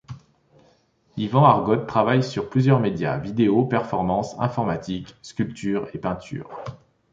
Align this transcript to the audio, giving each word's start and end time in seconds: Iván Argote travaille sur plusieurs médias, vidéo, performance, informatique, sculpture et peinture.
Iván 1.15 1.43
Argote 1.43 1.85
travaille 1.85 2.23
sur 2.23 2.49
plusieurs 2.49 2.79
médias, 2.79 3.19
vidéo, 3.19 3.65
performance, 3.67 4.33
informatique, 4.39 5.13
sculpture 5.21 5.89
et 5.93 5.99
peinture. 5.99 6.49